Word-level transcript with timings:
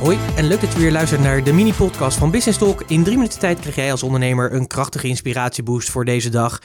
Hoi 0.00 0.18
en 0.36 0.44
leuk 0.44 0.60
dat 0.60 0.72
je 0.72 0.78
weer 0.78 0.92
luistert 0.92 1.20
naar 1.20 1.44
de 1.44 1.52
mini-podcast 1.52 2.18
van 2.18 2.30
Business 2.30 2.58
Talk. 2.58 2.82
In 2.86 3.04
drie 3.04 3.16
minuten 3.16 3.38
tijd 3.38 3.60
krijg 3.60 3.74
jij 3.74 3.90
als 3.90 4.02
ondernemer 4.02 4.52
een 4.52 4.66
krachtige 4.66 5.08
inspiratieboost 5.08 5.90
voor 5.90 6.04
deze 6.04 6.30
dag. 6.30 6.62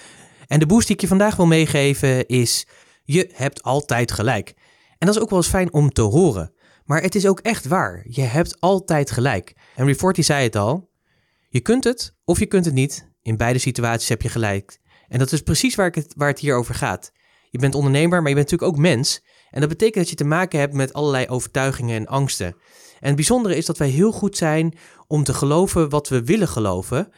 En 0.47 0.59
de 0.59 0.65
boost 0.65 0.87
die 0.87 0.95
ik 0.95 1.01
je 1.01 1.07
vandaag 1.07 1.35
wil 1.35 1.45
meegeven 1.45 2.27
is: 2.27 2.67
je 3.03 3.29
hebt 3.33 3.63
altijd 3.63 4.11
gelijk. 4.11 4.53
En 4.97 5.07
dat 5.07 5.15
is 5.15 5.21
ook 5.21 5.29
wel 5.29 5.39
eens 5.39 5.47
fijn 5.47 5.73
om 5.73 5.89
te 5.89 6.01
horen. 6.01 6.53
Maar 6.85 7.01
het 7.01 7.15
is 7.15 7.27
ook 7.27 7.39
echt 7.39 7.67
waar. 7.67 8.05
Je 8.09 8.21
hebt 8.21 8.59
altijd 8.59 9.11
gelijk. 9.11 9.53
Henry 9.75 9.95
Ford 9.95 10.25
zei 10.25 10.43
het 10.43 10.55
al. 10.55 10.89
Je 11.49 11.59
kunt 11.59 11.83
het 11.83 12.15
of 12.25 12.39
je 12.39 12.45
kunt 12.45 12.65
het 12.65 12.73
niet. 12.73 13.11
In 13.21 13.37
beide 13.37 13.59
situaties 13.59 14.09
heb 14.09 14.21
je 14.21 14.29
gelijk. 14.29 14.79
En 15.07 15.19
dat 15.19 15.31
is 15.31 15.41
precies 15.41 15.75
waar, 15.75 15.91
het, 15.91 16.13
waar 16.17 16.29
het 16.29 16.39
hier 16.39 16.55
over 16.55 16.75
gaat. 16.75 17.11
Je 17.49 17.57
bent 17.59 17.75
ondernemer, 17.75 18.21
maar 18.21 18.29
je 18.29 18.35
bent 18.35 18.51
natuurlijk 18.51 18.77
ook 18.77 18.85
mens. 18.85 19.23
En 19.49 19.59
dat 19.59 19.69
betekent 19.69 19.95
dat 19.95 20.09
je 20.09 20.15
te 20.15 20.23
maken 20.23 20.59
hebt 20.59 20.73
met 20.73 20.93
allerlei 20.93 21.27
overtuigingen 21.27 21.95
en 21.95 22.07
angsten. 22.07 22.55
En 23.03 23.09
het 23.09 23.15
bijzondere 23.15 23.55
is 23.55 23.65
dat 23.65 23.77
wij 23.77 23.89
heel 23.89 24.11
goed 24.11 24.37
zijn 24.37 24.73
om 25.07 25.23
te 25.23 25.33
geloven 25.33 25.89
wat 25.89 26.09
we 26.09 26.23
willen 26.23 26.47
geloven. 26.47 27.09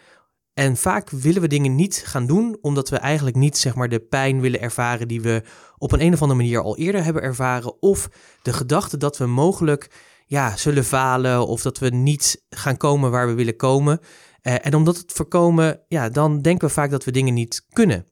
En 0.53 0.77
vaak 0.77 1.09
willen 1.09 1.41
we 1.41 1.47
dingen 1.47 1.75
niet 1.75 2.03
gaan 2.05 2.25
doen 2.25 2.57
omdat 2.61 2.89
we 2.89 2.97
eigenlijk 2.97 3.35
niet 3.35 3.57
zeg 3.57 3.75
maar, 3.75 3.89
de 3.89 3.99
pijn 3.99 4.41
willen 4.41 4.61
ervaren 4.61 5.07
die 5.07 5.21
we 5.21 5.43
op 5.77 5.91
een, 5.91 6.01
een 6.01 6.13
of 6.13 6.21
andere 6.21 6.39
manier 6.39 6.61
al 6.61 6.77
eerder 6.77 7.03
hebben 7.03 7.21
ervaren. 7.21 7.81
Of 7.81 8.09
de 8.41 8.53
gedachte 8.53 8.97
dat 8.97 9.17
we 9.17 9.25
mogelijk 9.25 9.91
ja, 10.25 10.57
zullen 10.57 10.83
falen 10.83 11.47
of 11.47 11.61
dat 11.61 11.77
we 11.77 11.89
niet 11.89 12.45
gaan 12.49 12.77
komen 12.77 13.11
waar 13.11 13.27
we 13.27 13.33
willen 13.33 13.55
komen. 13.55 13.99
Eh, 14.41 14.65
en 14.65 14.75
omdat 14.75 14.97
het 14.97 15.11
voorkomen, 15.11 15.81
ja, 15.87 16.09
dan 16.09 16.41
denken 16.41 16.67
we 16.67 16.73
vaak 16.73 16.89
dat 16.89 17.03
we 17.03 17.11
dingen 17.11 17.33
niet 17.33 17.65
kunnen. 17.73 18.05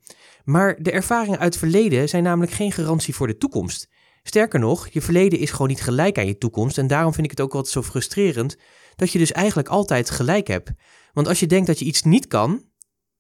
Maar 0.44 0.76
de 0.81 0.92
ervaringen 0.92 1.40
uit 1.40 1.53
het 1.53 1.64
verleden 1.64 2.09
zijn 2.09 2.23
namelijk 2.23 2.52
geen 2.52 2.72
garantie 2.72 3.16
voor 3.16 3.28
de 3.28 3.38
toekomst. 3.38 3.90
Sterker 4.23 4.59
nog, 4.59 4.88
je 4.88 5.02
verleden 5.02 5.40
is 5.40 5.52
gewoon 5.52 5.68
niet 5.68 5.82
gelijk 5.82 6.18
aan 6.18 6.27
je 6.27 6.38
toekomst. 6.38 6.78
En 6.78 6.88
daarom 6.88 7.14
vind 7.14 7.25
ik 7.25 7.31
het 7.31 7.42
ook 7.42 7.53
altijd 7.53 7.73
zo 7.73 7.84
frustrerend 7.84 8.58
dat 8.95 9.11
je 9.11 9.20
dus 9.20 9.31
eigenlijk 9.31 9.67
altijd 9.67 10.09
gelijk 10.09 10.47
hebt. 10.47 10.72
Want 11.14 11.28
als 11.28 11.39
je 11.39 11.47
denkt 11.47 11.67
dat 11.67 11.80
je 11.80 11.86
iets 11.86 12.03
niet 12.03 12.28
kan, 12.28 12.64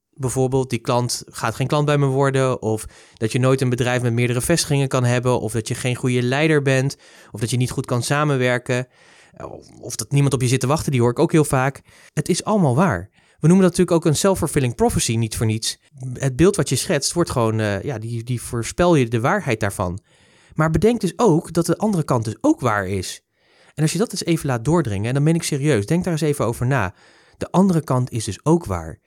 bijvoorbeeld 0.09 0.69
die 0.69 0.79
klant 0.79 1.23
gaat 1.25 1.55
geen 1.55 1.67
klant 1.67 1.85
bij 1.85 1.97
me 1.97 2.05
worden, 2.05 2.61
of 2.61 2.85
dat 3.13 3.31
je 3.31 3.39
nooit 3.39 3.61
een 3.61 3.69
bedrijf 3.69 4.01
met 4.01 4.13
meerdere 4.13 4.41
vestigingen 4.41 4.87
kan 4.87 5.03
hebben, 5.03 5.39
of 5.39 5.51
dat 5.51 5.67
je 5.67 5.75
geen 5.75 5.95
goede 5.95 6.21
leider 6.21 6.61
bent, 6.61 6.97
of 7.31 7.39
dat 7.39 7.49
je 7.49 7.57
niet 7.57 7.71
goed 7.71 7.85
kan 7.85 8.03
samenwerken, 8.03 8.87
of 9.81 9.95
dat 9.95 10.11
niemand 10.11 10.33
op 10.33 10.41
je 10.41 10.47
zit 10.47 10.59
te 10.59 10.67
wachten, 10.67 10.91
die 10.91 11.01
hoor 11.01 11.11
ik 11.11 11.19
ook 11.19 11.31
heel 11.31 11.43
vaak. 11.43 11.81
Het 12.13 12.29
is 12.29 12.43
allemaal 12.43 12.75
waar. 12.75 13.09
We 13.11 13.47
noemen 13.49 13.67
dat 13.67 13.77
natuurlijk 13.77 13.91
ook 13.91 14.05
een 14.05 14.17
self-fulfilling 14.17 14.75
prophecy, 14.75 15.15
niet 15.15 15.37
voor 15.37 15.45
niets. 15.45 15.79
Het 16.13 16.35
beeld 16.35 16.55
wat 16.55 16.69
je 16.69 16.75
schetst 16.75 17.13
wordt 17.13 17.29
gewoon, 17.29 17.59
uh, 17.59 17.83
ja, 17.83 17.97
die, 17.97 18.23
die 18.23 18.41
voorspel 18.41 18.95
je 18.95 19.07
de 19.07 19.19
waarheid 19.19 19.59
daarvan. 19.59 19.99
Maar 20.55 20.69
bedenk 20.71 21.01
dus 21.01 21.13
ook 21.15 21.53
dat 21.53 21.65
de 21.65 21.77
andere 21.77 22.03
kant 22.03 22.25
dus 22.25 22.37
ook 22.41 22.59
waar 22.59 22.87
is. 22.87 23.21
En 23.73 23.83
als 23.83 23.91
je 23.91 23.97
dat 23.97 24.11
eens 24.11 24.25
even 24.25 24.47
laat 24.47 24.65
doordringen, 24.65 25.07
en 25.07 25.13
dan 25.13 25.23
ben 25.23 25.35
ik 25.35 25.43
serieus, 25.43 25.85
denk 25.85 26.03
daar 26.03 26.13
eens 26.13 26.21
even 26.21 26.45
over 26.45 26.65
na. 26.65 26.93
De 27.37 27.51
andere 27.51 27.83
kant 27.83 28.11
is 28.11 28.23
dus 28.23 28.45
ook 28.45 28.65
waar. 28.65 28.99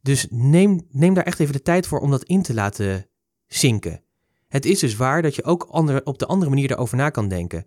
Dus 0.00 0.26
neem, 0.30 0.80
neem 0.90 1.14
daar 1.14 1.24
echt 1.24 1.40
even 1.40 1.52
de 1.52 1.62
tijd 1.62 1.86
voor 1.86 2.00
om 2.00 2.10
dat 2.10 2.24
in 2.24 2.42
te 2.42 2.54
laten 2.54 3.06
zinken. 3.46 4.02
Het 4.48 4.64
is 4.64 4.78
dus 4.78 4.96
waar 4.96 5.22
dat 5.22 5.34
je 5.34 5.44
ook 5.44 5.62
andere, 5.62 6.04
op 6.04 6.18
de 6.18 6.26
andere 6.26 6.50
manier 6.50 6.70
erover 6.70 6.96
na 6.96 7.10
kan 7.10 7.28
denken. 7.28 7.66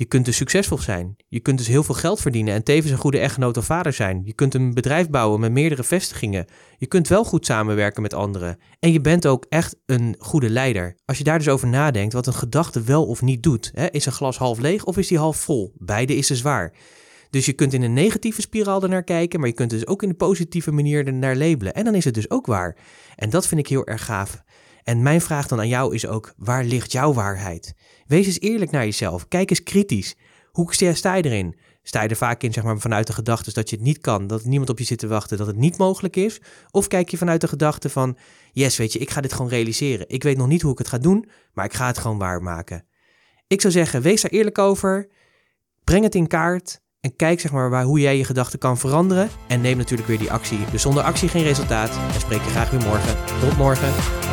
Je 0.00 0.06
kunt 0.06 0.24
dus 0.24 0.36
succesvol 0.36 0.78
zijn. 0.78 1.16
Je 1.28 1.40
kunt 1.40 1.58
dus 1.58 1.66
heel 1.66 1.82
veel 1.82 1.94
geld 1.94 2.20
verdienen 2.20 2.54
en 2.54 2.64
tevens 2.64 2.92
een 2.92 2.98
goede 2.98 3.18
echtgenoot 3.18 3.56
of 3.56 3.64
vader 3.64 3.92
zijn. 3.92 4.22
Je 4.24 4.32
kunt 4.32 4.54
een 4.54 4.74
bedrijf 4.74 5.10
bouwen 5.10 5.40
met 5.40 5.52
meerdere 5.52 5.84
vestigingen. 5.84 6.46
Je 6.78 6.86
kunt 6.86 7.08
wel 7.08 7.24
goed 7.24 7.46
samenwerken 7.46 8.02
met 8.02 8.14
anderen. 8.14 8.58
En 8.78 8.92
je 8.92 9.00
bent 9.00 9.26
ook 9.26 9.46
echt 9.48 9.76
een 9.86 10.16
goede 10.18 10.50
leider. 10.50 10.96
Als 11.04 11.18
je 11.18 11.24
daar 11.24 11.38
dus 11.38 11.48
over 11.48 11.68
nadenkt 11.68 12.12
wat 12.12 12.26
een 12.26 12.32
gedachte 12.32 12.82
wel 12.82 13.06
of 13.06 13.22
niet 13.22 13.42
doet. 13.42 13.70
Hè, 13.74 13.90
is 13.90 14.06
een 14.06 14.12
glas 14.12 14.38
half 14.38 14.58
leeg 14.58 14.84
of 14.84 14.96
is 14.96 15.08
die 15.08 15.18
half 15.18 15.36
vol? 15.36 15.72
Beide 15.78 16.16
is 16.16 16.26
dus 16.26 16.42
waar. 16.42 16.72
Dus 17.30 17.46
je 17.46 17.52
kunt 17.52 17.72
in 17.72 17.82
een 17.82 17.92
negatieve 17.92 18.40
spiraal 18.40 18.82
ernaar 18.82 19.04
kijken, 19.04 19.40
maar 19.40 19.48
je 19.48 19.54
kunt 19.54 19.70
dus 19.70 19.86
ook 19.86 20.02
in 20.02 20.08
een 20.08 20.16
positieve 20.16 20.72
manier 20.72 21.06
ernaar 21.06 21.36
labelen. 21.36 21.74
En 21.74 21.84
dan 21.84 21.94
is 21.94 22.04
het 22.04 22.14
dus 22.14 22.30
ook 22.30 22.46
waar. 22.46 22.76
En 23.16 23.30
dat 23.30 23.46
vind 23.46 23.60
ik 23.60 23.66
heel 23.66 23.86
erg 23.86 24.04
gaaf. 24.04 24.42
En 24.82 25.02
mijn 25.02 25.20
vraag 25.20 25.46
dan 25.46 25.58
aan 25.58 25.68
jou 25.68 25.94
is 25.94 26.06
ook: 26.06 26.32
waar 26.36 26.64
ligt 26.64 26.92
jouw 26.92 27.12
waarheid? 27.12 27.74
Wees 28.06 28.26
eens 28.26 28.40
eerlijk 28.40 28.70
naar 28.70 28.84
jezelf. 28.84 29.28
Kijk 29.28 29.50
eens 29.50 29.62
kritisch. 29.62 30.16
Hoe 30.50 30.74
sta 30.94 31.14
je 31.14 31.24
erin? 31.24 31.58
Sta 31.82 32.02
je 32.02 32.08
er 32.08 32.16
vaak 32.16 32.42
in 32.42 32.52
zeg 32.52 32.64
maar, 32.64 32.78
vanuit 32.78 33.06
de 33.06 33.12
gedachte 33.12 33.52
dat 33.52 33.70
je 33.70 33.76
het 33.76 33.84
niet 33.84 33.98
kan, 33.98 34.26
dat 34.26 34.44
niemand 34.44 34.70
op 34.70 34.78
je 34.78 34.84
zit 34.84 34.98
te 34.98 35.06
wachten, 35.06 35.38
dat 35.38 35.46
het 35.46 35.56
niet 35.56 35.78
mogelijk 35.78 36.16
is? 36.16 36.40
Of 36.70 36.86
kijk 36.86 37.08
je 37.08 37.16
vanuit 37.16 37.40
de 37.40 37.48
gedachte 37.48 37.88
van: 37.88 38.16
yes, 38.52 38.76
weet 38.76 38.92
je, 38.92 38.98
ik 38.98 39.10
ga 39.10 39.20
dit 39.20 39.32
gewoon 39.32 39.50
realiseren. 39.50 40.08
Ik 40.08 40.22
weet 40.22 40.36
nog 40.36 40.46
niet 40.46 40.62
hoe 40.62 40.72
ik 40.72 40.78
het 40.78 40.88
ga 40.88 40.98
doen, 40.98 41.28
maar 41.52 41.64
ik 41.64 41.74
ga 41.74 41.86
het 41.86 41.98
gewoon 41.98 42.18
waarmaken. 42.18 42.84
Ik 43.46 43.60
zou 43.60 43.72
zeggen: 43.72 44.02
wees 44.02 44.22
daar 44.22 44.30
eerlijk 44.30 44.58
over. 44.58 45.08
Breng 45.84 46.04
het 46.04 46.14
in 46.14 46.26
kaart. 46.26 46.80
En 47.00 47.16
kijk 47.16 47.40
zeg 47.40 47.52
maar 47.52 47.70
waar, 47.70 47.84
hoe 47.84 48.00
jij 48.00 48.16
je 48.16 48.24
gedachten 48.24 48.58
kan 48.58 48.78
veranderen. 48.78 49.28
En 49.48 49.60
neem 49.60 49.76
natuurlijk 49.76 50.08
weer 50.08 50.18
die 50.18 50.32
actie. 50.32 50.58
Dus 50.70 50.82
zonder 50.82 51.02
actie 51.02 51.28
geen 51.28 51.42
resultaat. 51.42 52.14
En 52.14 52.20
spreek 52.20 52.42
je 52.42 52.50
graag 52.50 52.70
weer 52.70 52.86
morgen. 52.86 53.16
Tot 53.40 53.56
morgen. 53.56 54.29